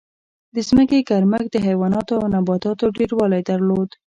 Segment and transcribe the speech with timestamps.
[0.55, 3.89] د ځمکې ګرمښت د حیواناتو او نباتاتو ډېروالی درلود.